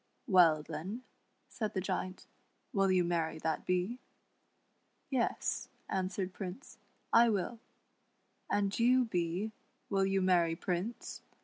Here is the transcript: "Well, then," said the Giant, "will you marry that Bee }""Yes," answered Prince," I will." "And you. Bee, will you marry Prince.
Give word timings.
"Well, 0.25 0.63
then," 0.63 1.03
said 1.47 1.75
the 1.75 1.79
Giant, 1.79 2.25
"will 2.73 2.89
you 2.91 3.03
marry 3.03 3.37
that 3.37 3.67
Bee 3.67 3.99
}""Yes," 5.11 5.69
answered 5.89 6.33
Prince," 6.33 6.79
I 7.25 7.29
will." 7.29 7.59
"And 8.49 8.79
you. 8.79 9.05
Bee, 9.05 9.51
will 9.91 10.07
you 10.07 10.19
marry 10.23 10.55
Prince. 10.55 11.21